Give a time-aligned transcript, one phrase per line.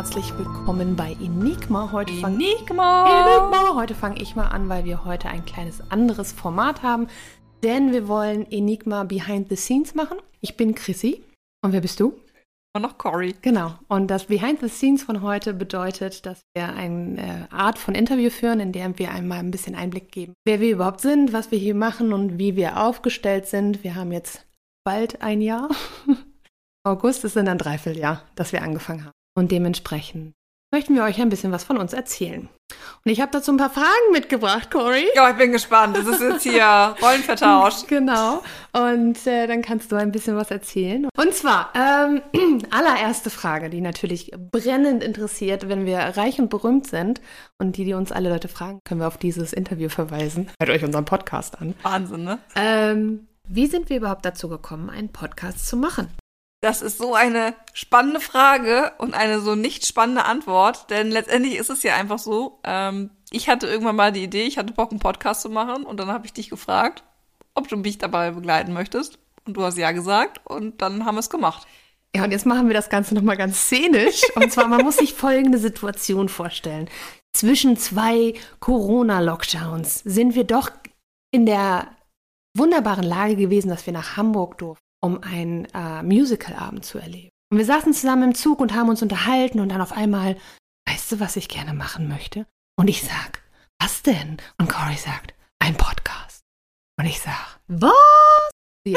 [0.00, 1.92] herzlich willkommen bei Enigma.
[1.92, 3.04] Heute fang- Enigma!
[3.04, 3.74] Enigma.
[3.74, 7.08] Heute fange ich mal an, weil wir heute ein kleines anderes Format haben.
[7.62, 10.16] Denn wir wollen Enigma Behind the Scenes machen.
[10.40, 11.22] Ich bin Chrissy.
[11.62, 12.18] Und wer bist du?
[12.74, 13.34] Und noch Cory.
[13.42, 13.74] Genau.
[13.88, 17.18] Und das Behind the Scenes von heute bedeutet, dass wir eine
[17.50, 20.70] äh, Art von Interview führen, in der wir einmal ein bisschen Einblick geben, wer wir
[20.70, 23.84] überhaupt sind, was wir hier machen und wie wir aufgestellt sind.
[23.84, 24.46] Wir haben jetzt
[24.82, 25.68] bald ein Jahr.
[26.86, 29.19] August ist dann ein Dreivierteljahr, dass wir angefangen haben.
[29.36, 30.34] Und dementsprechend
[30.72, 32.48] möchten wir euch ein bisschen was von uns erzählen.
[33.04, 35.06] Und ich habe dazu ein paar Fragen mitgebracht, Cory.
[35.14, 35.96] Ja, ich bin gespannt.
[35.96, 37.86] Das ist jetzt hier Rollenvertausch.
[37.88, 38.42] Genau.
[38.72, 41.08] Und äh, dann kannst du ein bisschen was erzählen.
[41.16, 42.22] Und zwar, ähm,
[42.70, 47.20] allererste Frage, die natürlich brennend interessiert, wenn wir reich und berühmt sind
[47.58, 50.50] und die, die uns alle Leute fragen, können wir auf dieses Interview verweisen.
[50.60, 51.74] Hört euch unseren Podcast an.
[51.82, 52.38] Wahnsinn, ne?
[52.54, 56.08] Ähm, wie sind wir überhaupt dazu gekommen, einen Podcast zu machen?
[56.62, 61.70] Das ist so eine spannende Frage und eine so nicht spannende Antwort, denn letztendlich ist
[61.70, 65.00] es ja einfach so, ähm, ich hatte irgendwann mal die Idee, ich hatte Bock, einen
[65.00, 67.02] Podcast zu machen und dann habe ich dich gefragt,
[67.54, 71.20] ob du mich dabei begleiten möchtest und du hast ja gesagt und dann haben wir
[71.20, 71.66] es gemacht.
[72.14, 74.22] Ja, und jetzt machen wir das Ganze nochmal ganz szenisch.
[74.34, 76.88] Und zwar, man muss sich folgende Situation vorstellen.
[77.32, 80.70] Zwischen zwei Corona-Lockdowns sind wir doch
[81.30, 81.86] in der
[82.56, 87.30] wunderbaren Lage gewesen, dass wir nach Hamburg durften, um einen äh, Musicalabend zu erleben.
[87.50, 90.36] Und wir saßen zusammen im Zug und haben uns unterhalten und dann auf einmal,
[90.88, 92.46] weißt du, was ich gerne machen möchte?
[92.78, 93.42] Und ich sag,
[93.80, 94.36] was denn?
[94.58, 96.42] Und Cory sagt, ein Podcast.
[96.98, 97.92] Und ich sag, was?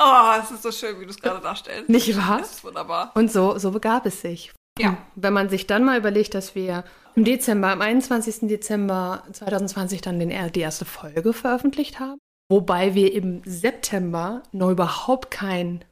[0.00, 1.88] Oh, es ist so schön, wie du es gerade darstellst.
[1.88, 2.38] Nicht wahr?
[2.38, 3.10] Das ist wunderbar.
[3.16, 4.52] Und so, so begab es sich.
[4.78, 4.96] Ja.
[5.16, 6.84] Wenn man sich dann mal überlegt, dass wir
[7.16, 8.48] im Dezember, am 21.
[8.48, 15.30] Dezember 2020 dann den, die erste Folge veröffentlicht haben, wobei wir im September noch überhaupt
[15.30, 15.84] kein,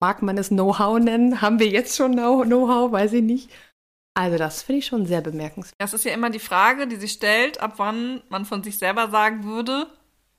[0.00, 3.50] mag man es Know-how nennen, haben wir jetzt schon Know- Know-how, weiß ich nicht.
[4.14, 5.74] Also das finde ich schon sehr bemerkenswert.
[5.78, 9.10] Das ist ja immer die Frage, die sich stellt, ab wann man von sich selber
[9.10, 9.86] sagen würde,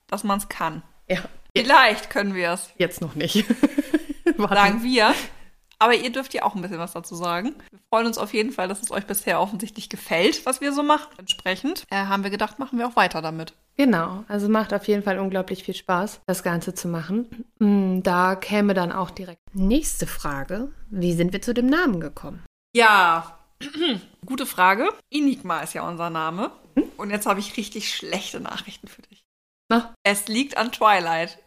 [0.08, 0.82] dass man es kann.
[1.08, 1.22] Ja,
[1.56, 3.44] Vielleicht können wir es, jetzt noch nicht.
[4.36, 5.14] Sagen wir.
[5.80, 7.54] Aber ihr dürft ja auch ein bisschen was dazu sagen.
[7.70, 10.82] Wir freuen uns auf jeden Fall, dass es euch bisher offensichtlich gefällt, was wir so
[10.82, 11.08] machen.
[11.18, 13.54] Entsprechend äh, haben wir gedacht, machen wir auch weiter damit.
[13.78, 17.44] Genau, also macht auf jeden Fall unglaublich viel Spaß, das Ganze zu machen.
[17.60, 20.72] Mm, Da käme dann auch direkt nächste Frage.
[20.90, 22.44] Wie sind wir zu dem Namen gekommen?
[22.74, 23.38] Ja,
[24.26, 24.88] gute Frage.
[25.12, 26.50] Enigma ist ja unser Name.
[26.96, 29.24] Und jetzt habe ich richtig schlechte Nachrichten für dich.
[29.68, 29.94] Na?
[30.02, 31.38] Es liegt an Twilight.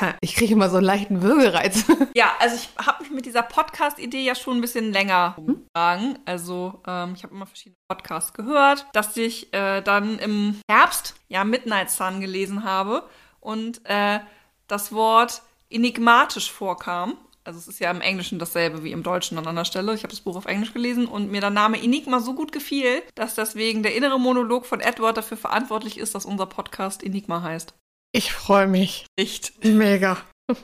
[0.00, 1.84] Ja, ich kriege immer so einen leichten Würgereiz.
[2.14, 6.18] Ja, also ich habe mich mit dieser Podcast-Idee ja schon ein bisschen länger rumgetragen.
[6.24, 11.44] Also ähm, ich habe immer verschiedene Podcasts gehört, dass ich äh, dann im Herbst ja
[11.44, 13.04] Midnight Sun gelesen habe
[13.40, 14.20] und äh,
[14.68, 17.16] das Wort enigmatisch vorkam.
[17.44, 19.94] Also es ist ja im Englischen dasselbe wie im Deutschen an einer Stelle.
[19.94, 23.02] Ich habe das Buch auf Englisch gelesen und mir der Name Enigma so gut gefiel,
[23.14, 27.74] dass deswegen der innere Monolog von Edward dafür verantwortlich ist, dass unser Podcast Enigma heißt.
[28.12, 29.06] Ich freue mich.
[29.18, 29.64] Nicht.
[29.64, 30.18] Mega.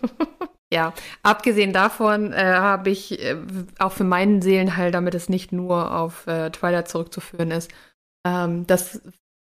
[0.72, 0.92] ja,
[1.22, 3.36] abgesehen davon äh, habe ich äh,
[3.78, 7.70] auch für meinen Seelenheil, damit es nicht nur auf äh, Twilight zurückzuführen ist,
[8.26, 9.00] ähm, das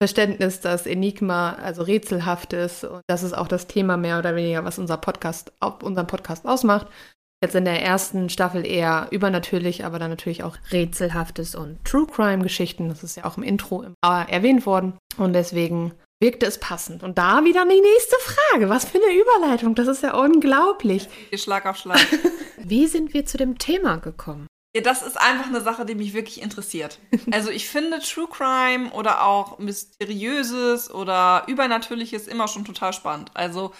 [0.02, 4.64] Verständnis, dass Enigma also rätselhaft ist und das ist auch das Thema mehr oder weniger,
[4.64, 6.86] was unser Podcast, auf unseren Podcast ausmacht.
[7.42, 12.42] Jetzt in der ersten Staffel eher übernatürlich, aber dann natürlich auch rätselhaftes und True Crime
[12.42, 12.88] Geschichten.
[12.88, 17.02] Das ist ja auch im Intro äh, erwähnt worden und deswegen wirkte es passend.
[17.02, 18.68] Und da wieder die nächste Frage.
[18.68, 19.74] Was für eine Überleitung.
[19.74, 21.08] Das ist ja unglaublich.
[21.34, 22.06] Schlag auf Schlag.
[22.58, 24.46] Wie sind wir zu dem Thema gekommen?
[24.74, 27.00] Ja, das ist einfach eine Sache, die mich wirklich interessiert.
[27.32, 33.30] Also ich finde True Crime oder auch Mysteriöses oder Übernatürliches immer schon total spannend.
[33.34, 33.72] Also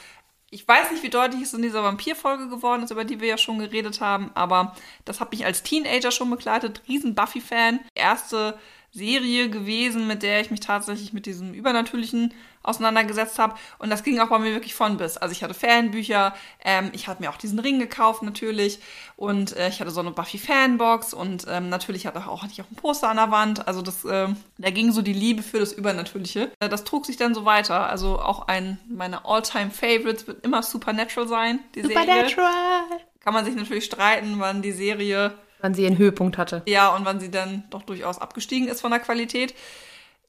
[0.51, 3.39] ich weiß nicht, wie deutlich es in dieser Vampir-Folge geworden ist, über die wir ja
[3.39, 4.75] schon geredet haben, aber
[5.05, 6.83] das hat mich als Teenager schon begleitet.
[6.89, 7.79] Riesen Buffy-Fan.
[7.95, 8.59] Erste
[8.93, 13.55] Serie gewesen, mit der ich mich tatsächlich mit diesem Übernatürlichen auseinandergesetzt habe.
[13.79, 15.17] Und das ging auch bei mir wirklich von bis.
[15.17, 18.81] Also ich hatte Fanbücher, ähm, ich hatte mir auch diesen Ring gekauft natürlich
[19.17, 22.71] und äh, ich hatte so eine Buffy-Fanbox und ähm, natürlich hatte, auch, hatte ich auch
[22.71, 23.67] ein Poster an der Wand.
[23.67, 26.51] Also das, ähm, da ging so die Liebe für das Übernatürliche.
[26.61, 27.89] Äh, das trug sich dann so weiter.
[27.89, 31.97] Also auch ein meiner All-Time-Favorites wird immer Supernatural sein, die Serie.
[31.97, 33.01] Supernatural!
[33.21, 36.63] Kann man sich natürlich streiten, wann die Serie Wann sie ihren Höhepunkt hatte.
[36.67, 39.55] ja, und wann sie dann doch durchaus abgestiegen ist von der Qualität.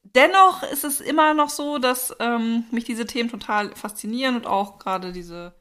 [0.04, 4.78] Dennoch ist es immer noch so, dass ähm, mich diese Themen total faszinieren und auch
[4.78, 5.54] gerade diese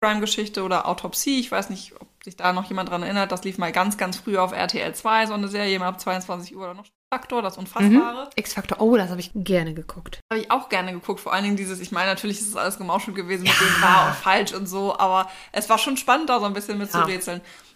[0.00, 1.40] Crime-Geschichte oder Autopsie.
[1.40, 3.32] Ich weiß nicht, ob sich da noch jemand dran erinnert.
[3.32, 6.56] Das lief mal ganz, ganz früh auf RTL 2, so eine Serie immer ab 22
[6.56, 8.28] Uhr oder noch Faktor, das Unfassbare.
[8.34, 10.18] X-Factor, oh, das habe ich gerne geguckt.
[10.32, 11.20] Habe ich auch gerne geguckt.
[11.20, 14.08] Vor allen Dingen dieses, ich meine, natürlich ist es alles gemauschelt gewesen mit dem wahr
[14.08, 17.00] und falsch und so, aber es war schon spannend, da so ein bisschen mit Ja.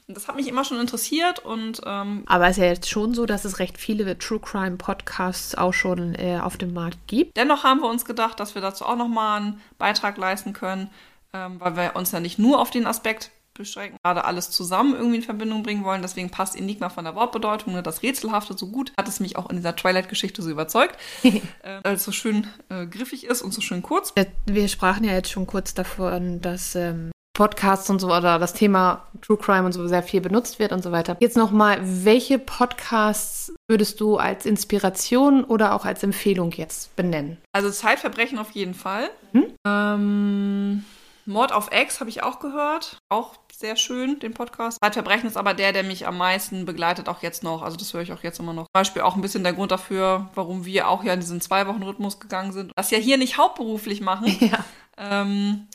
[0.09, 3.13] Und das hat mich immer schon interessiert und ähm, Aber es ist ja jetzt schon
[3.13, 7.37] so, dass es recht viele True Crime Podcasts auch schon äh, auf dem Markt gibt.
[7.37, 10.91] dennoch haben wir uns gedacht, dass wir dazu auch nochmal einen Beitrag leisten können,
[11.35, 15.17] ähm, weil wir uns ja nicht nur auf den Aspekt beschränken, gerade alles zusammen irgendwie
[15.17, 16.01] in Verbindung bringen wollen.
[16.01, 19.51] Deswegen passt Enigma von der Wortbedeutung, ne, das Rätselhafte so gut, hat es mich auch
[19.51, 21.41] in dieser Twilight-Geschichte so überzeugt, äh,
[21.83, 24.15] weil es so schön äh, griffig ist und so schön kurz.
[24.47, 29.07] Wir sprachen ja jetzt schon kurz davon, dass ähm, Podcasts und so oder das Thema
[29.23, 31.17] True Crime und so sehr viel benutzt wird und so weiter.
[31.21, 37.39] Jetzt nochmal, welche Podcasts würdest du als Inspiration oder auch als Empfehlung jetzt benennen?
[37.53, 39.09] Also Zeitverbrechen auf jeden Fall.
[39.33, 39.55] Mhm.
[39.65, 40.85] Ähm,
[41.27, 42.99] Mord auf Ex habe ich auch gehört.
[43.09, 44.79] Auch sehr schön, den Podcast.
[44.83, 47.63] Zeitverbrechen ist aber der, der mich am meisten begleitet, auch jetzt noch.
[47.63, 48.65] Also das höre ich auch jetzt immer noch.
[48.65, 52.19] Zum Beispiel auch ein bisschen der Grund dafür, warum wir auch ja in diesen Zwei-Wochen-Rhythmus
[52.19, 52.73] gegangen sind.
[52.75, 54.37] Das ja hier nicht hauptberuflich machen.
[54.49, 54.65] Ja.
[55.01, 55.69] Ähm,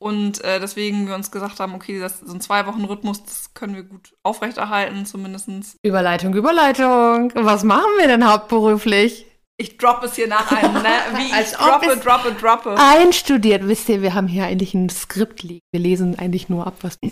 [0.00, 3.82] und äh, deswegen wir uns gesagt haben, okay, das, so ein Zwei-Wochen-Rhythmus, das können wir
[3.82, 5.76] gut aufrechterhalten, zumindestens.
[5.82, 7.30] Überleitung, Überleitung.
[7.34, 9.26] Was machen wir denn hauptberuflich?
[9.58, 10.88] Ich droppe es hier nach einem, ne?
[11.16, 12.76] Wie ich Als ob droppe, droppe, droppe.
[12.78, 15.60] Einstudiert, wisst ihr, wir haben hier eigentlich ein Skript liegen.
[15.70, 16.98] Wir lesen eigentlich nur ab, was.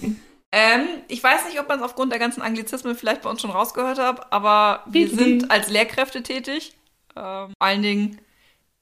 [0.50, 3.50] Ähm, ich weiß nicht, ob man es aufgrund der ganzen Anglizismen vielleicht bei uns schon
[3.50, 6.72] rausgehört hat, aber wir sind als Lehrkräfte tätig.
[7.14, 8.18] Ähm, vor allen Dingen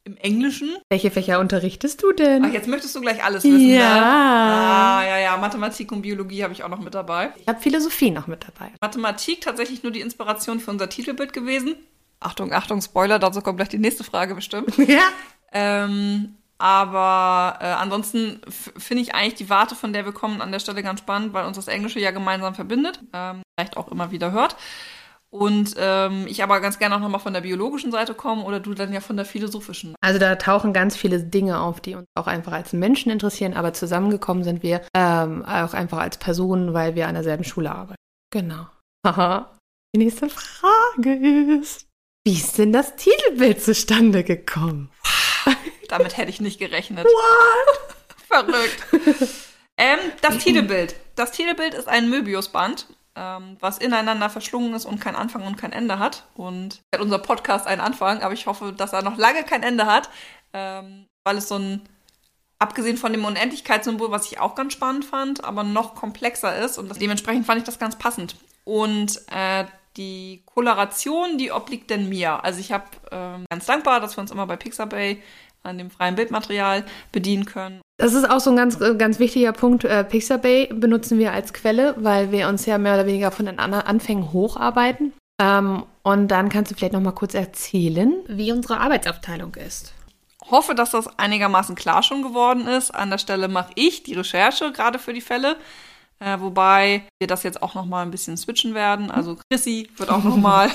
[0.06, 0.70] im Englischen.
[0.88, 2.44] Welche Fächer unterrichtest du denn?
[2.44, 3.94] Ach, jetzt möchtest du gleich alles wissen, Ja.
[3.94, 4.02] ne?
[4.04, 5.36] Ah, ja, ja.
[5.36, 7.30] Mathematik und Biologie habe ich auch noch mit dabei.
[7.40, 8.70] Ich habe Philosophie noch mit dabei.
[8.80, 11.74] Mathematik tatsächlich nur die Inspiration für unser Titelbild gewesen.
[12.20, 14.72] Achtung, Achtung, Spoiler, dazu kommt gleich die nächste Frage bestimmt.
[14.88, 15.02] Ja.
[15.52, 20.58] Ähm, aber äh, ansonsten finde ich eigentlich die Warte, von der wir kommen, an der
[20.58, 24.32] Stelle ganz spannend, weil uns das Englische ja gemeinsam verbindet, ähm, vielleicht auch immer wieder
[24.32, 24.56] hört.
[25.38, 28.72] Und ähm, ich aber ganz gerne auch nochmal von der biologischen Seite komme oder du
[28.72, 29.94] dann ja von der philosophischen.
[30.00, 33.72] Also da tauchen ganz viele Dinge auf, die uns auch einfach als Menschen interessieren, aber
[33.72, 38.00] zusammengekommen sind wir ähm, auch einfach als Personen, weil wir an derselben Schule arbeiten.
[38.30, 38.66] Genau.
[39.06, 39.52] Haha.
[39.94, 41.86] Die nächste Frage ist,
[42.26, 44.90] wie ist denn das Titelbild zustande gekommen?
[45.88, 47.06] Damit hätte ich nicht gerechnet.
[48.28, 48.84] Verrückt.
[49.76, 50.96] ähm, das Titelbild.
[51.14, 55.72] Das Titelbild ist ein Möbiusband, ähm, was ineinander verschlungen ist und kein Anfang und kein
[55.72, 56.24] Ende hat.
[56.34, 59.86] Und hat unser Podcast einen Anfang, aber ich hoffe, dass er noch lange kein Ende
[59.86, 60.10] hat,
[60.52, 61.82] ähm, weil es so ein,
[62.58, 66.88] abgesehen von dem Unendlichkeitssymbol, was ich auch ganz spannend fand, aber noch komplexer ist und
[66.88, 68.36] das, dementsprechend fand ich das ganz passend.
[68.64, 69.64] Und äh,
[69.96, 72.44] die Koloration, die obliegt denn mir.
[72.44, 75.22] Also ich habe ähm, ganz dankbar, dass wir uns immer bei Pixabay
[75.62, 77.80] an dem freien Bildmaterial bedienen können.
[77.98, 79.84] Das ist auch so ein ganz, ganz wichtiger Punkt.
[79.84, 83.58] Äh, Pixabay benutzen wir als Quelle, weil wir uns ja mehr oder weniger von den
[83.58, 85.12] An Anfängen hocharbeiten.
[85.40, 89.94] Ähm, und dann kannst du vielleicht noch mal kurz erzählen, wie unsere Arbeitsaufteilung ist.
[90.50, 92.94] Hoffe, dass das einigermaßen klar schon geworden ist.
[92.94, 95.56] An der Stelle mache ich die Recherche gerade für die Fälle.
[96.18, 99.10] Äh, wobei wir das jetzt auch noch mal ein bisschen switchen werden.
[99.10, 100.70] Also Chrissy wird auch noch mal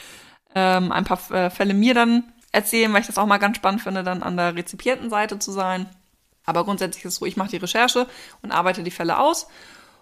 [0.54, 3.82] ähm, ein paar äh, Fälle mir dann erzählen, weil ich das auch mal ganz spannend
[3.82, 5.88] finde, dann an der Rezipientenseite zu sein.
[6.44, 8.06] Aber grundsätzlich ist es so, ich mache die Recherche
[8.42, 9.46] und arbeite die Fälle aus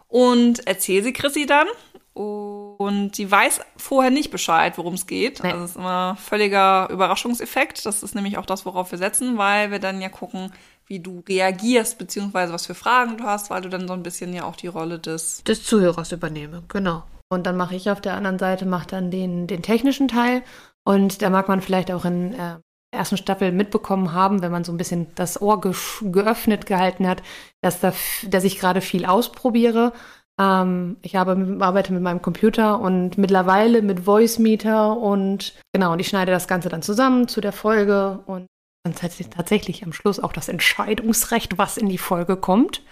[0.09, 1.67] und erzähle sie Chrissy dann.
[2.15, 5.43] Und sie weiß vorher nicht Bescheid, worum es geht.
[5.43, 5.53] Nee.
[5.53, 7.87] Also es ist immer völliger Überraschungseffekt.
[7.87, 10.53] Das ist nämlich auch das, worauf wir setzen, weil wir dann ja gucken,
[10.87, 14.35] wie du reagierst, beziehungsweise was für Fragen du hast, weil du dann so ein bisschen
[14.35, 17.05] ja auch die Rolle des Des Zuhörers übernehme, genau.
[17.31, 20.43] Und dann mache ich auf der anderen Seite, mache dann den, den technischen Teil.
[20.85, 22.57] Und da mag man vielleicht auch in äh,
[22.93, 27.23] ersten Staffel mitbekommen haben, wenn man so ein bisschen das Ohr gesch- geöffnet gehalten hat,
[27.63, 27.93] dass, da,
[28.29, 29.93] dass ich gerade viel ausprobiere.
[30.41, 36.01] Ähm, ich habe, arbeite mit meinem Computer und mittlerweile mit Voice Meter und genau, und
[36.01, 38.47] ich schneide das Ganze dann zusammen zu der Folge und
[38.85, 42.83] dann tats- tatsächlich am Schluss auch das Entscheidungsrecht, was in die Folge kommt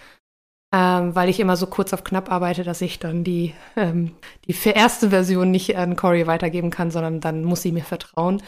[0.73, 4.15] ähm, weil ich immer so kurz auf knapp arbeite, dass ich dann die, ähm,
[4.47, 8.41] die erste Version nicht an Cory weitergeben kann, sondern dann muss sie mir vertrauen.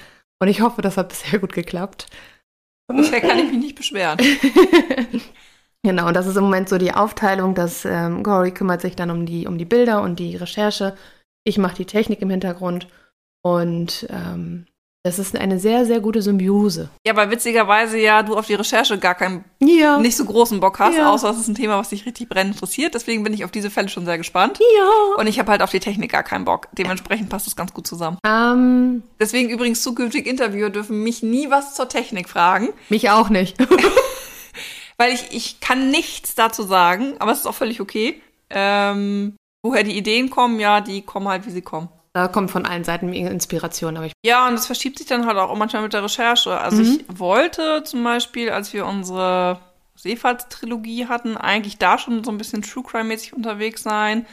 [0.44, 2.08] Und ich hoffe, das hat bisher gut geklappt.
[2.88, 4.20] Bisher kann ich mich nicht beschweren.
[5.86, 9.12] Genau, und das ist im Moment so die Aufteilung, dass ähm, Cory kümmert sich dann
[9.12, 10.96] um die, um die Bilder und die Recherche.
[11.44, 12.88] Ich mache die Technik im Hintergrund.
[13.42, 14.66] Und ähm,
[15.06, 16.88] das ist eine sehr, sehr gute Symbiose.
[17.06, 19.98] Ja, weil witzigerweise ja du auf die Recherche gar keinen Ja.
[20.00, 21.12] nicht so großen Bock hast, Ja.
[21.12, 22.94] außer es ist ein Thema, was dich richtig brennend interessiert.
[22.96, 24.60] Deswegen bin ich auf diese Fälle schon sehr gespannt.
[24.60, 24.90] Ja.
[25.20, 26.70] Und ich habe halt auf die Technik gar keinen Bock.
[26.72, 28.18] Dementsprechend passt es ganz gut zusammen.
[28.26, 33.58] Ähm, Deswegen übrigens zukünftige Interviewer dürfen mich nie was zur Technik fragen, mich auch nicht.
[34.98, 38.22] weil ich, ich kann nichts dazu sagen, aber es ist auch völlig okay.
[38.50, 41.90] Ähm, woher die Ideen kommen, ja, die kommen halt, wie sie kommen.
[42.14, 45.38] Da kommt von allen Seiten Inspiration, aber ich Ja, und das verschiebt sich dann halt
[45.38, 46.60] auch manchmal mit der Recherche.
[46.60, 47.00] Also Mhm.
[47.10, 49.60] ich wollte zum Beispiel, als wir unsere
[49.96, 54.26] Seefahrtstrilogie hatten, eigentlich da schon so ein bisschen True Crime-mäßig unterwegs sein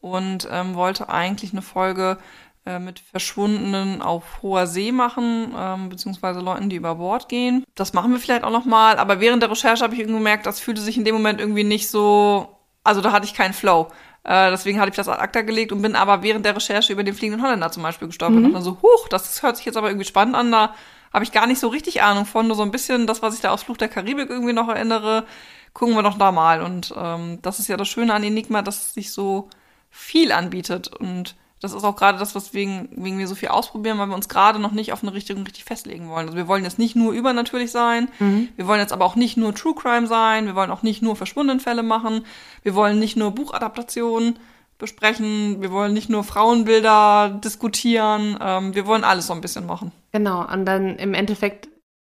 [0.00, 2.18] und ähm, wollte eigentlich eine Folge
[2.66, 7.64] äh, mit Verschwundenen auf hoher See machen, ähm, beziehungsweise Leuten, die über Bord gehen.
[7.74, 8.98] Das machen wir vielleicht auch noch mal.
[8.98, 11.64] Aber während der Recherche habe ich irgendwie gemerkt, das fühlte sich in dem Moment irgendwie
[11.64, 12.48] nicht so,
[12.82, 13.88] also da hatte ich keinen Flow.
[14.24, 17.04] Äh, deswegen hatte ich das ad acta gelegt und bin aber während der Recherche über
[17.04, 18.46] den fliegenden Holländer zum Beispiel gestolpert mhm.
[18.46, 20.74] und dann so, huch, das hört sich jetzt aber irgendwie spannend an, da
[21.12, 23.40] habe ich gar nicht so richtig Ahnung von, nur so ein bisschen das, was ich
[23.40, 25.24] da aus Fluch der Karibik irgendwie noch erinnere,
[25.72, 26.60] gucken wir doch da mal.
[26.60, 29.48] Und ähm, das ist ja das Schöne an Enigma, dass es sich so
[29.90, 33.98] viel anbietet und das ist auch gerade das, was wegen, wegen wir so viel ausprobieren,
[33.98, 36.26] weil wir uns gerade noch nicht auf eine Richtung richtig festlegen wollen.
[36.26, 38.50] Also wir wollen jetzt nicht nur übernatürlich sein, mhm.
[38.54, 41.16] wir wollen jetzt aber auch nicht nur True Crime sein, wir wollen auch nicht nur
[41.16, 42.26] Verschwundenfälle machen,
[42.62, 44.38] wir wollen nicht nur Buchadaptationen
[44.76, 49.90] besprechen, wir wollen nicht nur Frauenbilder diskutieren, ähm, wir wollen alles so ein bisschen machen.
[50.12, 51.68] Genau, und dann im Endeffekt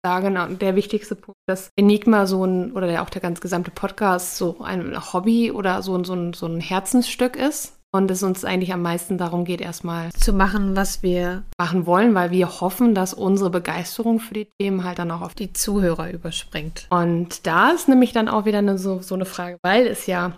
[0.03, 3.71] da genau der wichtigste Punkt, dass Enigma so ein, oder der, auch der ganz gesamte
[3.71, 8.45] Podcast so ein Hobby oder so, so, ein, so ein Herzensstück ist und es uns
[8.45, 12.93] eigentlich am meisten darum geht, erstmal zu machen, was wir machen wollen, weil wir hoffen,
[12.93, 16.89] dass unsere Begeisterung für die Themen halt dann auch auf die Zuhörer überspringt.
[16.91, 20.33] Und da ist nämlich dann auch wieder eine, so, so eine Frage, weil es ja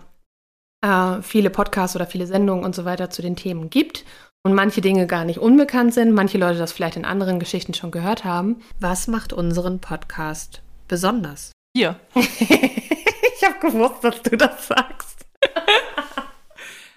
[0.85, 4.05] äh, viele Podcasts oder viele Sendungen und so weiter zu den Themen gibt
[4.43, 7.89] und manche Dinge gar nicht unbekannt sind, manche Leute das vielleicht in anderen Geschichten schon
[7.89, 8.61] gehört haben.
[8.79, 11.53] Was macht unseren Podcast besonders?
[11.75, 11.99] Hier.
[12.13, 15.16] ich habe gewusst, dass du das sagst.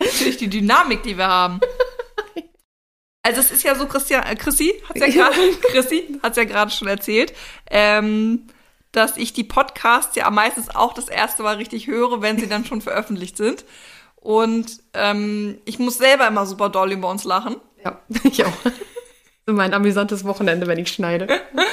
[0.01, 1.61] Natürlich die Dynamik, die wir haben.
[3.23, 5.37] Also es ist ja so, Christian, äh, Chrissy hat ja gerade,
[5.73, 7.35] Chrissy hat's ja gerade schon erzählt,
[7.71, 8.47] ähm,
[8.93, 12.65] dass ich die Podcasts ja meistens auch das erste Mal richtig höre, wenn sie dann
[12.65, 13.65] schon veröffentlicht sind.
[14.17, 17.57] Und ähm, ich muss selber immer super doll über uns lachen.
[17.85, 18.53] Ja, ich auch.
[19.47, 21.29] So mein amüsantes Wochenende, wenn ich schneide.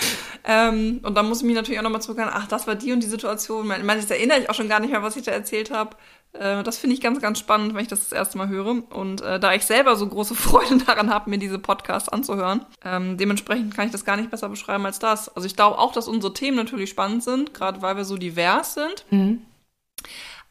[0.45, 3.01] ähm, und dann muss ich mich natürlich auch nochmal zurückerinnern, ach, das war die und
[3.01, 3.67] die Situation.
[3.67, 5.95] Manches erinnere ich auch schon gar nicht mehr, was ich da erzählt habe.
[6.39, 8.83] Äh, das finde ich ganz, ganz spannend, wenn ich das das erste Mal höre.
[8.91, 13.17] Und äh, da ich selber so große Freude daran habe, mir diese Podcasts anzuhören, ähm,
[13.17, 15.29] dementsprechend kann ich das gar nicht besser beschreiben als das.
[15.35, 18.73] Also ich glaube auch, dass unsere Themen natürlich spannend sind, gerade weil wir so divers
[18.73, 19.05] sind.
[19.09, 19.41] Mhm.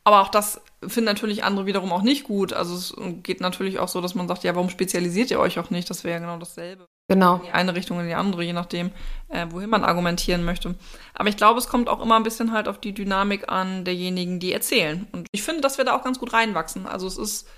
[0.05, 2.53] Aber auch das finden natürlich andere wiederum auch nicht gut.
[2.53, 5.71] Also es geht natürlich auch so, dass man sagt, ja, warum spezialisiert ihr euch auch
[5.71, 5.91] nicht?
[5.91, 6.87] Das wäre ja genau dasselbe.
[7.09, 7.37] Genau.
[7.37, 8.91] In die eine Richtung, in die andere, je nachdem,
[9.29, 10.75] äh, wohin man argumentieren möchte.
[11.15, 14.41] Aber ich glaube, es kommt auch immer ein bisschen halt auf die Dynamik an derjenigen,
[14.41, 15.07] die erzählen.
[15.13, 16.87] Und ich finde, dass wir da auch ganz gut reinwachsen.
[16.87, 17.49] Also es ist,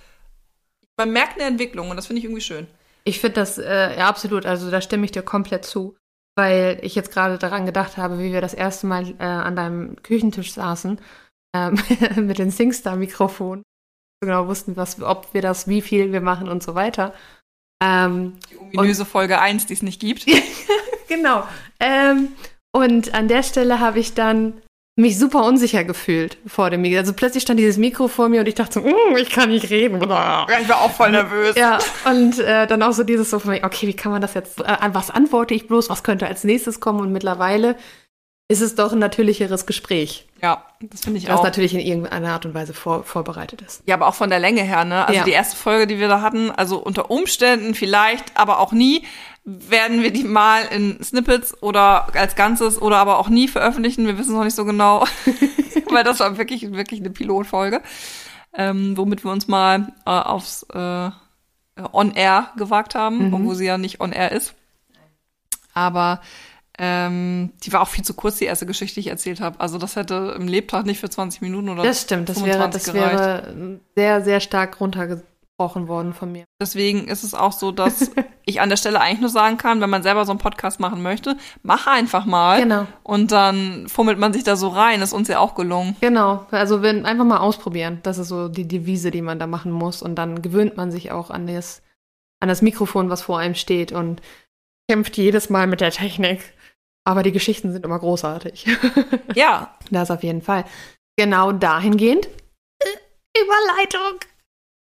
[0.99, 2.67] man merkt eine Entwicklung und das finde ich irgendwie schön.
[3.05, 4.45] Ich finde das, äh, ja, absolut.
[4.45, 5.97] Also da stimme ich dir komplett zu.
[6.37, 9.97] Weil ich jetzt gerade daran gedacht habe, wie wir das erste Mal äh, an deinem
[10.03, 11.01] Küchentisch saßen
[11.53, 11.79] ähm,
[12.27, 13.65] mit den SingStar-Mikrofonen.
[14.21, 17.15] Genau wussten, was, ob wir das, wie viel wir machen und so weiter.
[17.81, 20.27] Ähm, die ominöse und, Folge 1, die es nicht gibt.
[21.09, 21.45] genau.
[21.81, 22.29] Ähm,
[22.73, 24.55] und an der Stelle habe ich dann
[24.99, 26.99] mich super unsicher gefühlt vor dem Mikro.
[26.99, 29.71] Also plötzlich stand dieses Mikro vor mir und ich dachte so, mm, ich kann nicht
[29.71, 30.03] reden.
[30.03, 31.55] Ich war auch voll nervös.
[31.57, 34.35] Ja, und äh, dann auch so dieses so von mir, okay, wie kann man das
[34.35, 36.99] jetzt, äh, an was antworte ich bloß, was könnte als nächstes kommen?
[37.01, 37.77] Und mittlerweile
[38.49, 40.27] ist es doch ein natürlicheres Gespräch.
[40.41, 41.43] Ja, das finde ich das auch.
[41.43, 43.83] Das natürlich in irgendeiner Art und Weise vor, vorbereitet ist.
[43.87, 45.07] Ja, aber auch von der Länge her, ne?
[45.07, 45.25] Also ja.
[45.25, 49.05] die erste Folge, die wir da hatten, also unter Umständen vielleicht, aber auch nie,
[49.45, 54.07] werden wir die mal in Snippets oder als Ganzes oder aber auch nie veröffentlichen.
[54.07, 55.05] Wir wissen es noch nicht so genau,
[55.91, 57.83] weil das war wirklich, wirklich eine Pilotfolge,
[58.55, 61.11] ähm, womit wir uns mal äh, aufs äh,
[61.93, 63.35] On-Air gewagt haben, mhm.
[63.35, 64.55] obwohl sie ja nicht On-Air ist.
[65.75, 66.21] Aber
[66.79, 69.59] ähm, die war auch viel zu kurz, die erste Geschichte, die ich erzählt habe.
[69.59, 72.95] Also das hätte im Lebtag nicht für 20 Minuten oder Das stimmt, das wäre, das
[72.95, 76.45] wäre sehr, sehr stark runtergebrochen worden von mir.
[76.63, 78.13] Deswegen ist es auch so, dass
[78.47, 81.03] ich an der Stelle eigentlich nur sagen kann, wenn man selber so einen Podcast machen
[81.03, 82.63] möchte, mach einfach mal.
[82.63, 82.87] Genau.
[83.03, 85.03] Und dann fummelt man sich da so rein.
[85.03, 85.97] Ist uns ja auch gelungen.
[86.01, 86.47] Genau.
[86.53, 87.99] Also wenn, einfach mal ausprobieren.
[88.05, 90.01] Das ist so die Devise, die man da machen muss.
[90.01, 91.83] Und dann gewöhnt man sich auch an das,
[92.39, 94.23] an das Mikrofon, was vor einem steht und
[94.89, 96.41] kämpft jedes Mal mit der Technik.
[97.05, 98.67] Aber die Geschichten sind immer großartig.
[99.35, 99.77] Ja.
[99.91, 100.65] das auf jeden Fall.
[101.17, 102.27] Genau dahingehend.
[102.27, 104.21] Äh, Überleitung.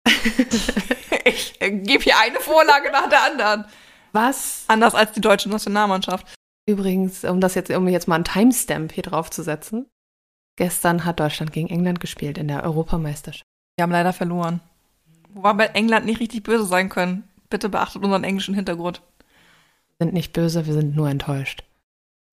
[1.24, 3.64] ich äh, gebe hier eine Vorlage nach der anderen.
[4.12, 4.64] Was?
[4.68, 6.26] Anders als die deutsche Nationalmannschaft.
[6.68, 9.86] Übrigens, um das jetzt, um jetzt mal einen Timestamp hier drauf zu setzen.
[10.56, 13.44] Gestern hat Deutschland gegen England gespielt in der Europameisterschaft.
[13.76, 14.60] Wir haben leider verloren.
[15.34, 17.28] Wobei bei England nicht richtig böse sein können.
[17.50, 19.02] Bitte beachtet unseren englischen Hintergrund.
[19.98, 21.62] Wir sind nicht böse, wir sind nur enttäuscht.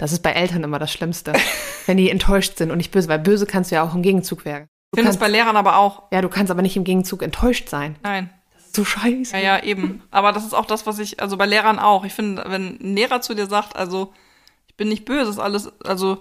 [0.03, 1.31] Das ist bei Eltern immer das Schlimmste,
[1.85, 4.43] wenn die enttäuscht sind und nicht böse, weil böse kannst du ja auch im Gegenzug
[4.43, 4.67] werden.
[4.91, 6.03] Du ich finde es bei Lehrern aber auch.
[6.11, 7.95] Ja, du kannst aber nicht im Gegenzug enttäuscht sein.
[8.03, 8.29] Nein.
[8.53, 9.33] Das ist so scheiße.
[9.37, 10.03] Ja, ja, eben.
[10.11, 12.03] Aber das ist auch das, was ich, also bei Lehrern auch.
[12.03, 14.11] Ich finde, wenn ein Lehrer zu dir sagt, also,
[14.67, 16.17] ich bin nicht böse, ist alles, also,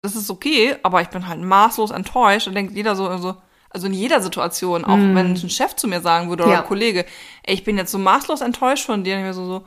[0.00, 3.36] das ist okay, aber ich bin halt maßlos enttäuscht, dann denkt jeder so, also,
[3.70, 5.14] Also in jeder Situation, auch Mm.
[5.14, 6.60] wenn ein Chef zu mir sagen würde oder Ja.
[6.62, 7.04] ein Kollege,
[7.42, 9.12] ey, ich bin jetzt so maßlos enttäuscht von dir.
[9.16, 9.66] Und ich mir so, so,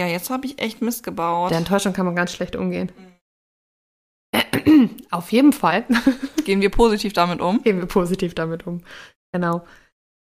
[0.00, 1.50] ja, jetzt habe ich echt Mist gebaut.
[1.50, 2.90] Der Enttäuschung kann man ganz schlecht umgehen.
[5.10, 5.84] Auf jeden Fall
[6.44, 7.62] Gehen wir positiv damit um?
[7.62, 8.82] gehen wir positiv damit um.
[9.32, 9.66] Genau.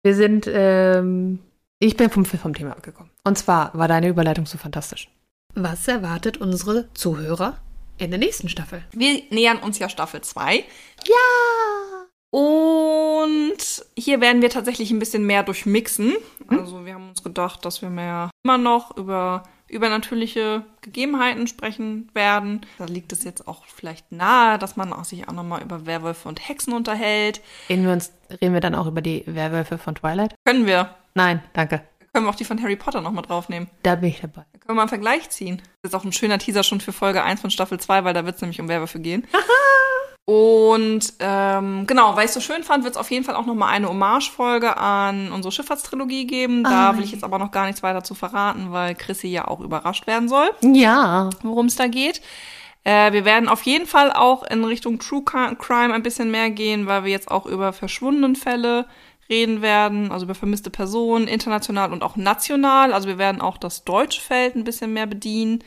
[0.04, 1.40] Wir sind, ähm,
[1.80, 3.10] ich bin vom, vom Thema abgekommen.
[3.24, 5.10] Und zwar war deine Überleitung so fantastisch.
[5.56, 7.58] Was erwartet unsere Zuhörer
[7.98, 8.84] in der nächsten Staffel?
[8.92, 10.58] Wir nähern uns ja Staffel 2.
[10.58, 12.03] Ja!
[12.34, 16.16] Und hier werden wir tatsächlich ein bisschen mehr durchmixen.
[16.48, 22.62] Also wir haben uns gedacht, dass wir mehr immer noch über übernatürliche Gegebenheiten sprechen werden.
[22.80, 26.28] Da liegt es jetzt auch vielleicht nahe, dass man auch sich auch nochmal über Werwölfe
[26.28, 27.40] und Hexen unterhält.
[27.70, 28.12] Reden wir, uns,
[28.42, 30.34] reden wir dann auch über die Werwölfe von Twilight?
[30.44, 30.90] Können wir.
[31.14, 31.84] Nein, danke.
[32.14, 33.70] Können wir auch die von Harry Potter nochmal draufnehmen.
[33.84, 34.46] Da bin ich dabei.
[34.54, 35.62] Da können wir mal einen Vergleich ziehen.
[35.84, 38.26] Das ist auch ein schöner Teaser schon für Folge 1 von Staffel 2, weil da
[38.26, 39.28] wird es nämlich um Werwölfe gehen.
[40.26, 43.46] Und ähm, genau, weil ich es so schön fand, wird es auf jeden Fall auch
[43.46, 46.64] nochmal eine Hommage-Folge an unsere Schifffahrtstrilogie geben.
[46.64, 49.48] Da Ah, will ich jetzt aber noch gar nichts weiter zu verraten, weil Chrissy ja
[49.50, 51.30] auch überrascht werden soll, Ja.
[51.42, 52.22] worum es da geht.
[52.86, 56.88] Äh, wir werden auf jeden Fall auch in Richtung True Crime ein bisschen mehr gehen,
[56.88, 58.86] weil wir jetzt auch über verschwundenen Fälle
[59.30, 62.94] reden werden, also über vermisste Personen, international und auch national.
[62.94, 65.64] Also wir werden auch das deutsche Feld ein bisschen mehr bedienen.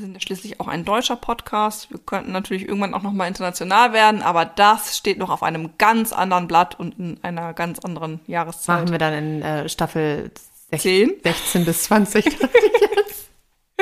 [0.00, 1.90] Wir sind ja schließlich auch ein deutscher Podcast.
[1.90, 5.72] Wir könnten natürlich irgendwann auch noch mal international werden, aber das steht noch auf einem
[5.76, 8.78] ganz anderen Blatt und in einer ganz anderen Jahreszeit.
[8.80, 10.30] Machen wir dann in äh, Staffel
[10.72, 11.12] sech- Zehn.
[11.22, 12.24] 16 bis 20.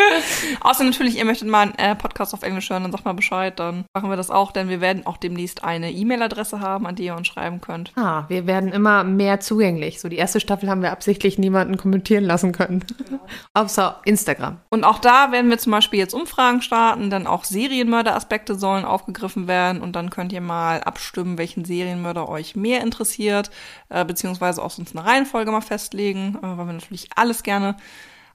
[0.61, 3.59] Außer natürlich, ihr möchtet mal einen äh, Podcast auf Englisch hören, dann sagt mal Bescheid,
[3.59, 7.05] dann machen wir das auch, denn wir werden auch demnächst eine E-Mail-Adresse haben, an die
[7.05, 7.93] ihr uns schreiben könnt.
[7.97, 10.01] ah, wir werden immer mehr zugänglich.
[10.01, 12.85] So die erste Staffel haben wir absichtlich niemanden kommentieren lassen können.
[13.55, 14.59] Außer Instagram.
[14.71, 19.49] Und auch da werden wir zum Beispiel jetzt Umfragen starten, dann auch Serienmörder-Aspekte sollen aufgegriffen
[19.49, 23.51] werden und dann könnt ihr mal abstimmen, welchen Serienmörder euch mehr interessiert,
[23.89, 27.77] äh, beziehungsweise auch sonst eine Reihenfolge mal festlegen, äh, weil wir natürlich alles gerne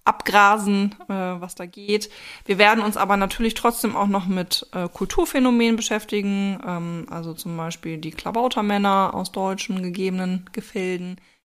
[0.06, 2.10] abgrasen, äh, was da geht.
[2.46, 7.56] Wir werden uns aber natürlich trotzdem auch noch mit äh, Kulturphänomenen beschäftigen, ähm, also zum
[7.56, 11.18] Beispiel die Klabautermänner aus deutschen gegebenen Gefilden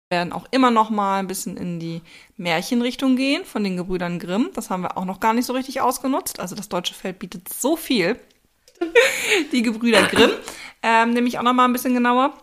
[0.09, 2.01] Wir werden auch immer noch mal ein bisschen in die
[2.37, 4.49] Märchenrichtung gehen von den Gebrüdern Grimm.
[4.53, 6.39] Das haben wir auch noch gar nicht so richtig ausgenutzt.
[6.39, 8.19] Also das deutsche Feld bietet so viel.
[9.51, 10.31] die Gebrüder Grimm.
[10.83, 12.33] Ähm, nämlich auch noch mal ein bisschen genauer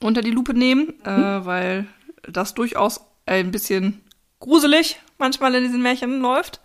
[0.00, 1.86] unter die Lupe nehmen, äh, weil
[2.28, 4.02] das durchaus ein bisschen
[4.40, 6.60] gruselig manchmal in diesen Märchen läuft.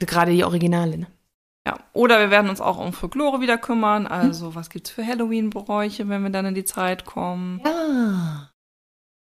[0.00, 0.98] Gerade die Originale.
[0.98, 1.06] Ne?
[1.66, 4.06] Ja, oder wir werden uns auch um Folklore wieder kümmern.
[4.06, 7.60] Also, was gibt's für Halloween-Bräuche, wenn wir dann in die Zeit kommen?
[7.64, 8.50] Ja.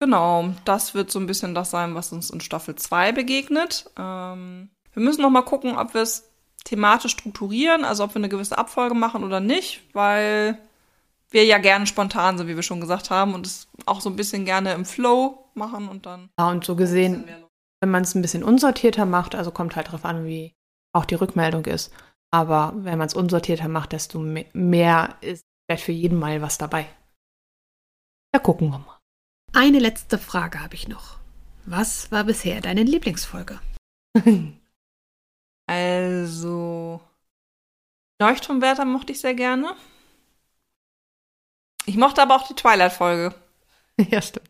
[0.01, 3.91] Genau, das wird so ein bisschen das sein, was uns in Staffel 2 begegnet.
[3.97, 6.29] Ähm, wir müssen noch mal gucken, ob wir es
[6.65, 10.59] thematisch strukturieren, also ob wir eine gewisse Abfolge machen oder nicht, weil
[11.31, 14.17] wir ja gerne spontan sind, wie wir schon gesagt haben, und es auch so ein
[14.17, 16.29] bisschen gerne im Flow machen und dann.
[16.39, 17.25] Ja, und so gesehen,
[17.87, 20.55] wenn man es ein bisschen unsortierter macht, also kommt halt drauf an, wie
[20.93, 21.93] auch die Rückmeldung ist.
[22.33, 26.59] Aber wenn man es unsortierter macht, desto me- mehr ist vielleicht für jeden mal was
[26.59, 26.87] dabei.
[28.35, 28.99] Ja, gucken wir mal.
[29.55, 31.19] Eine letzte Frage habe ich noch.
[31.65, 33.61] Was war bisher deine Lieblingsfolge?
[35.69, 37.01] Also,
[38.21, 39.77] Leuchtturmwärter mochte ich sehr gerne.
[41.87, 43.35] Ich mochte aber auch die Twilight-Folge.
[43.99, 44.49] ja, stimmt.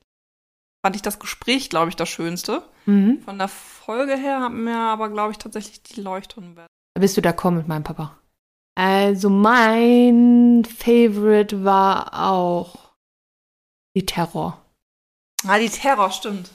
[0.84, 2.68] Fand ich das Gespräch, glaube ich, das Schönste.
[2.86, 3.20] Mhm.
[3.22, 6.70] Von der Folge her haben mir aber, glaube ich, tatsächlich die Leuchtturmwärter.
[6.94, 8.16] Da bist du da kommen mit meinem Papa.
[8.74, 12.94] Also mein Favorite war auch
[13.96, 14.60] die Terror.
[15.46, 16.50] Ah, die Terror, stimmt.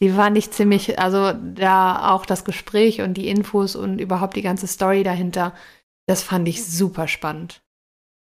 [0.00, 4.42] Die fand ich ziemlich, also da auch das Gespräch und die Infos und überhaupt die
[4.42, 5.54] ganze Story dahinter,
[6.06, 7.62] das fand ich super spannend.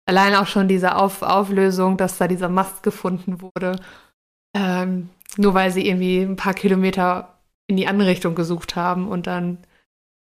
[0.07, 3.81] Allein auch schon diese Auf Auflösung, dass da dieser Mast gefunden wurde,
[4.57, 7.32] ähm, nur weil sie irgendwie ein paar Kilometer
[7.73, 9.59] in die andere Richtung gesucht haben und dann,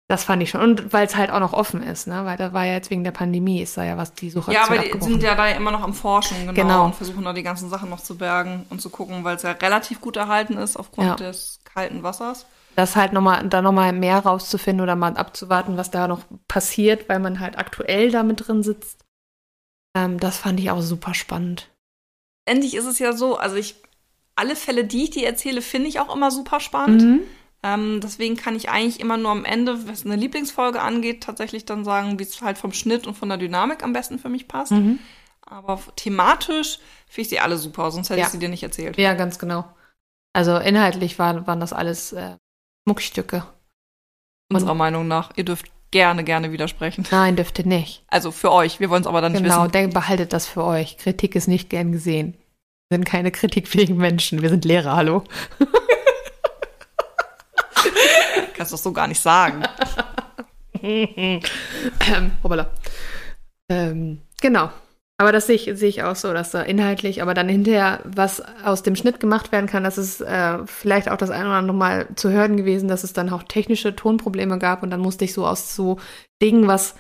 [0.08, 0.62] das fand ich schon.
[0.62, 2.26] Und weil es halt auch noch offen ist, ne?
[2.26, 4.82] Weil da war ja jetzt wegen der Pandemie, ist da ja was die Suchaktion Ja,
[4.84, 6.86] aber die sind ja da immer noch am Forschen, genau, Genau.
[6.86, 9.52] und versuchen da die ganzen Sachen noch zu bergen und zu gucken, weil es ja
[9.52, 11.16] relativ gut erhalten ist aufgrund Ja.
[11.16, 12.46] des kalten Wassers.
[12.78, 17.20] das halt nochmal, da nochmal mehr rauszufinden oder mal abzuwarten, was da noch passiert, weil
[17.20, 19.06] man halt aktuell damit drin sitzt.
[19.98, 21.70] Ähm, das fand ich auch super spannend.
[22.46, 23.76] Endlich ist es ja so, also ich,
[24.36, 27.02] alle Fälle, die ich dir erzähle, finde ich auch immer super spannend.
[27.02, 27.22] Mhm.
[27.64, 31.84] Ähm, deswegen kann ich eigentlich immer nur am Ende, was eine Lieblingsfolge angeht, tatsächlich dann
[31.84, 34.72] sagen, wie es halt vom Schnitt und von der Dynamik am besten für mich passt.
[34.72, 35.00] Mhm.
[35.42, 38.26] Aber thematisch finde ich sie alle super, sonst hätte Ja.
[38.28, 38.98] ich sie dir nicht erzählt.
[38.98, 39.66] Ja, ganz genau.
[40.34, 42.36] Also inhaltlich waren, waren das alles äh,
[42.86, 43.46] Muckstücke.
[44.52, 45.32] Unserer Meinung nach.
[45.36, 47.06] Ihr dürft gerne, gerne widersprechen.
[47.10, 48.04] Nein, dürfte nicht.
[48.08, 48.80] Also für euch.
[48.80, 49.72] Wir wollen es aber dann nicht Genau, wissen.
[49.72, 50.98] denk, behaltet das für euch.
[50.98, 52.36] Kritik ist nicht gern gesehen.
[52.96, 54.42] Sind keine kritikfähigen Menschen.
[54.42, 55.26] Wir sind Lehrer, hallo.
[58.56, 59.64] Kannst du das so gar nicht sagen.
[60.82, 61.42] ähm,
[62.42, 62.70] hoppala.
[63.68, 64.70] Ähm, genau.
[65.18, 68.42] Aber das sehe ich, sehe ich auch so, dass da inhaltlich, aber dann hinterher was
[68.64, 71.76] aus dem Schnitt gemacht werden kann, das ist äh, vielleicht auch das eine oder andere
[71.76, 75.34] Mal zu hören gewesen, dass es dann auch technische Tonprobleme gab und dann musste ich
[75.34, 76.00] so aus so
[76.42, 76.96] Dingen was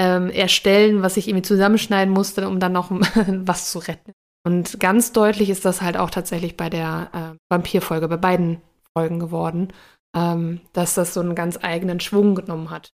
[0.00, 4.14] ähm, erstellen, was ich irgendwie zusammenschneiden musste, um dann noch was zu retten.
[4.44, 8.60] Und ganz deutlich ist das halt auch tatsächlich bei der äh, Vampirfolge, bei beiden
[8.96, 9.72] Folgen geworden,
[10.14, 12.90] ähm, dass das so einen ganz eigenen Schwung genommen hat.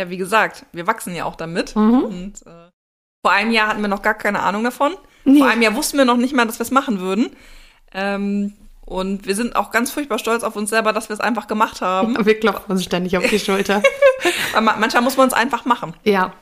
[0.00, 1.76] Ja, wie gesagt, wir wachsen ja auch damit.
[1.76, 2.02] Mhm.
[2.02, 2.70] Und äh,
[3.24, 4.92] vor einem Jahr hatten wir noch gar keine Ahnung davon.
[5.24, 5.38] Nee.
[5.38, 7.36] Vor einem Jahr wussten wir noch nicht mal, dass wir es machen würden.
[7.92, 11.46] Ähm, und wir sind auch ganz furchtbar stolz auf uns selber, dass wir es einfach
[11.46, 12.16] gemacht haben.
[12.26, 13.82] Wir klopfen uns ständig auf die Schulter.
[14.60, 15.94] Manchmal muss man es einfach machen.
[16.02, 16.32] ja,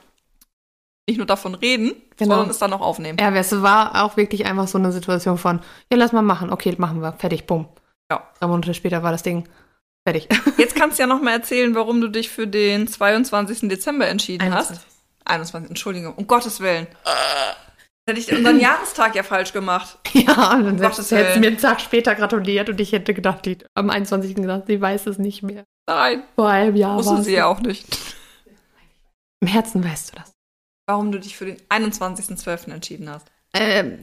[1.09, 2.35] Nicht nur davon reden, Genau.
[2.35, 3.17] sondern es dann auch aufnehmen.
[3.19, 6.75] Ja, es war auch wirklich einfach so eine Situation von, ja, lass mal machen, okay,
[6.77, 7.67] machen wir, fertig, bumm.
[8.11, 8.29] Ja.
[8.39, 9.49] Drei Monate später war das Ding
[10.07, 10.29] fertig.
[10.59, 13.69] Jetzt kannst du ja noch mal erzählen, warum du dich für den 22.
[13.71, 14.81] Dezember entschieden hast.
[15.25, 16.87] 21, Entschuldigung, um Gottes Willen.
[18.07, 19.99] Hätte ich unseren Jahrestag ja falsch gemacht.
[20.13, 23.59] Ja, und dann hättest du mir einen Tag später gratuliert und ich hätte gedacht, die,
[23.75, 24.35] am 21.
[24.35, 25.65] gesagt, sie weiß es nicht mehr.
[25.87, 27.87] Nein, Vor einem Jahr wussten sie ja auch nicht.
[29.41, 30.33] Im Herzen weißt du das.
[30.89, 32.73] Warum du dich für den 21.12.
[32.73, 33.31] entschieden hast.
[33.53, 33.99] Ähm,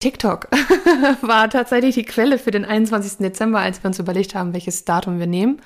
[0.00, 0.50] TikTok
[1.22, 3.18] war tatsächlich die Quelle für den 21.
[3.18, 5.62] Dezember, als wir uns überlegt haben, welches Datum wir nehmen.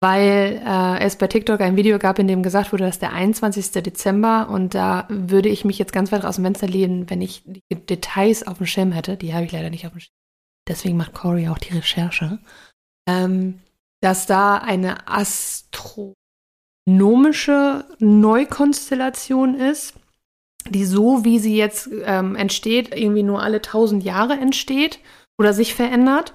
[0.00, 3.70] Weil äh, es bei TikTok ein Video gab, in dem gesagt wurde, dass der 21.
[3.70, 7.44] Dezember und da würde ich mich jetzt ganz weit aus dem Fenster lehnen, wenn ich
[7.44, 9.16] die Details auf dem Schirm hätte.
[9.16, 10.14] Die habe ich leider nicht auf dem Schirm.
[10.68, 12.40] Deswegen macht Corey auch die Recherche.
[13.08, 13.60] Ähm,
[14.00, 15.06] dass da eine
[16.88, 19.94] astronomische Neukonstellation ist
[20.70, 24.98] die so, wie sie jetzt ähm, entsteht, irgendwie nur alle tausend Jahre entsteht
[25.38, 26.34] oder sich verändert.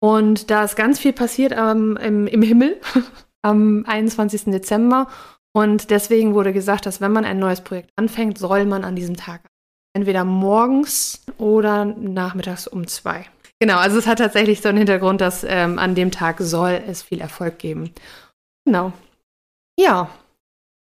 [0.00, 2.80] Und da ist ganz viel passiert ähm, im, im Himmel
[3.42, 4.44] am 21.
[4.46, 5.08] Dezember.
[5.52, 9.16] Und deswegen wurde gesagt, dass wenn man ein neues Projekt anfängt, soll man an diesem
[9.16, 9.42] Tag
[9.92, 13.26] entweder morgens oder nachmittags um zwei.
[13.60, 17.02] Genau, also es hat tatsächlich so einen Hintergrund, dass ähm, an dem Tag soll es
[17.02, 17.92] viel Erfolg geben.
[18.64, 18.92] Genau.
[19.80, 20.10] Ja.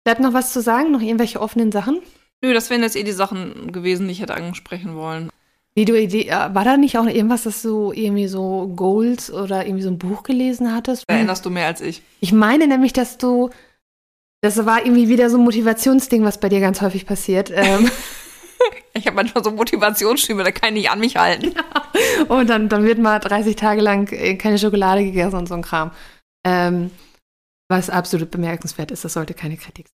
[0.04, 0.90] Bleibt noch was zu sagen?
[0.92, 2.00] Noch irgendwelche offenen Sachen?
[2.42, 5.30] Nö, das wären jetzt eh die Sachen gewesen, die ich hätte ansprechen wollen.
[5.74, 9.66] Wie du, die, äh, war da nicht auch irgendwas, dass du irgendwie so Goals oder
[9.66, 11.04] irgendwie so ein Buch gelesen hattest?
[11.08, 12.02] Da erinnerst du mehr als ich.
[12.20, 13.50] Ich meine nämlich, dass du,
[14.40, 17.50] das war irgendwie wieder so ein Motivationsding, was bei dir ganz häufig passiert.
[17.52, 17.90] Ähm,
[18.96, 21.52] Ich habe manchmal so Motivationsschübe, da kann ich nicht an mich halten.
[22.28, 25.62] und dann, dann wird mal 30 Tage lang äh, keine Schokolade gegessen und so ein
[25.62, 25.90] Kram.
[26.44, 26.90] Ähm,
[27.78, 29.94] was absolut bemerkenswert ist, das sollte keine Kritik sein.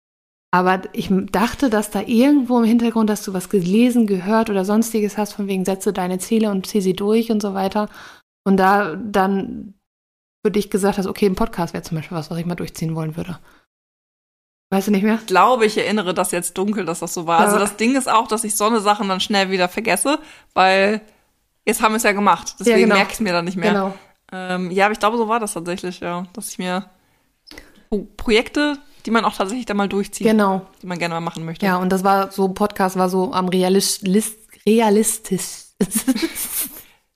[0.52, 5.18] Aber ich dachte, dass da irgendwo im Hintergrund, dass du was gelesen, gehört oder sonstiges
[5.18, 7.90] hast, von wegen setze deine Ziele und zieh sie durch und so weiter.
[8.46, 9.74] Und da dann
[10.46, 12.96] für dich gesagt hast, okay, ein Podcast wäre zum Beispiel was, was ich mal durchziehen
[12.96, 13.40] wollen würde.
[14.70, 15.16] Weißt du nicht mehr?
[15.16, 17.40] Ich glaube, ich erinnere das jetzt dunkel, dass das so war.
[17.40, 17.62] Also Ja.
[17.62, 20.20] das Ding ist auch, dass ich so eine Sachen dann schnell wieder vergesse,
[20.54, 21.02] weil
[21.66, 22.56] jetzt haben wir es ja gemacht.
[22.60, 22.96] Deswegen genau.
[22.96, 23.72] merke ich es mir dann nicht mehr.
[23.74, 23.94] Genau.
[24.32, 26.26] Ähm, ja, aber ich glaube, so war das tatsächlich, ja.
[26.34, 26.90] Dass ich mir
[28.18, 30.66] Projekte, die man auch tatsächlich dann mal durchzieht, Genau.
[30.82, 31.66] die man gerne mal machen möchte.
[31.66, 35.66] Ja, und das war so, Podcast war so am realist, list, realistisch.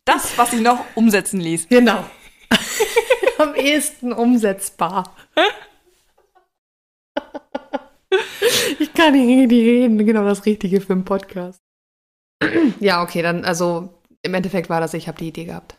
[0.03, 1.69] Das, was sich noch umsetzen ließ.
[1.69, 2.03] genau.
[3.37, 5.15] am ehesten umsetzbar.
[8.79, 11.61] ich kann nicht reden, genau das Richtige für einen Podcast.
[12.79, 15.75] ja, okay, dann, also im Endeffekt war das, ich habe die Idee gehabt.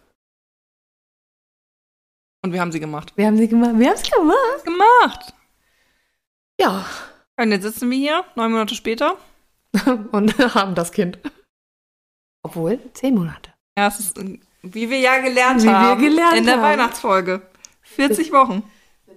[2.42, 3.12] Und wir haben sie gemacht.
[3.16, 3.78] Wir haben sie gemacht.
[3.78, 4.64] Wir haben es gemacht.
[4.64, 5.34] Gemacht!
[6.60, 6.84] Ja.
[7.36, 9.16] Und jetzt sitzen wir hier, neun Monate später.
[10.12, 11.18] Und haben das Kind.
[12.42, 13.52] Obwohl, zehn Monate.
[13.78, 14.20] Ja, es ist,
[14.62, 16.02] wie wir ja gelernt Wie wir haben.
[16.02, 16.62] gelernt in der haben.
[16.62, 17.42] Weihnachtsfolge.
[17.82, 18.62] 40 Wochen.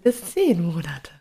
[0.04, 1.12] Bis zehn Monate.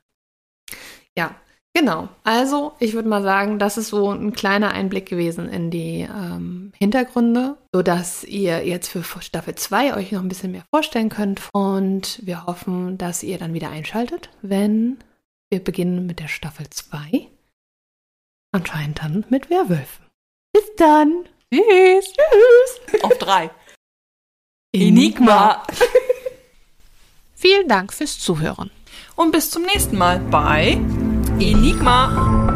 [1.77, 2.09] Genau.
[2.23, 6.73] Also, ich würde mal sagen, das ist so ein kleiner Einblick gewesen in die ähm,
[6.79, 11.41] Hintergründe, sodass ihr jetzt für Staffel 2 euch noch ein bisschen mehr vorstellen könnt.
[11.53, 14.99] Und wir hoffen, dass ihr dann wieder einschaltet, wenn
[15.51, 17.29] wir beginnen mit der Staffel 2.
[18.53, 20.07] Anscheinend dann mit Werwölfen.
[20.53, 21.25] Bis dann.
[21.53, 22.13] Tschüss.
[22.13, 23.03] Tschüss.
[23.03, 23.51] Auf drei.
[27.35, 28.71] Vielen Dank fürs Zuhören.
[29.17, 30.79] Und bis zum nächsten Mal bei
[31.41, 32.54] Enigma.